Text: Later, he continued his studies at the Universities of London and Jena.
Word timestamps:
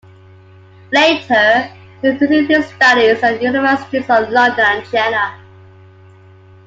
Later, 0.91 1.69
he 2.01 2.17
continued 2.17 2.49
his 2.49 2.65
studies 2.69 3.21
at 3.21 3.37
the 3.37 3.43
Universities 3.43 4.09
of 4.09 4.31
London 4.31 4.65
and 4.67 4.85
Jena. 4.89 5.37